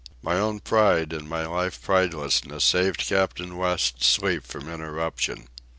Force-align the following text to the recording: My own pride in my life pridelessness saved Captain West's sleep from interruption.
My 0.23 0.39
own 0.39 0.61
pride 0.61 1.13
in 1.13 1.29
my 1.29 1.45
life 1.45 1.79
pridelessness 1.79 2.63
saved 2.65 3.05
Captain 3.05 3.55
West's 3.55 4.07
sleep 4.07 4.47
from 4.47 4.67
interruption. 4.67 5.47